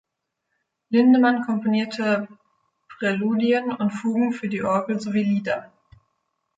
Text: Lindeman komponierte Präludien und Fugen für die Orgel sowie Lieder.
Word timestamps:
Lindeman 0.89 1.43
komponierte 1.45 2.27
Präludien 2.97 3.71
und 3.71 3.91
Fugen 3.91 4.33
für 4.33 4.49
die 4.49 4.63
Orgel 4.63 4.99
sowie 4.99 5.21
Lieder. 5.21 5.71